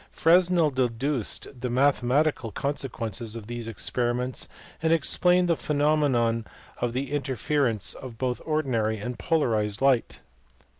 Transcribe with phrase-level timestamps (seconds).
[0.09, 4.47] Fresnel deduced the mathematical consequences of these ex periments,
[4.81, 6.43] and explained the phenomena
[6.79, 10.19] of interference both of ordinary and polarized light.